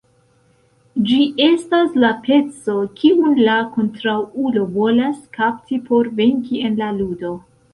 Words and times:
Ĝi 1.09 1.17
estas 1.47 1.91
la 2.03 2.09
peco, 2.23 2.77
kiun 3.01 3.37
la 3.49 3.59
kontraŭulo 3.75 4.67
volas 4.79 5.21
kapti 5.39 5.81
por 5.91 6.11
venki 6.23 6.65
en 6.71 6.81
la 6.83 6.91
ludo. 7.01 7.37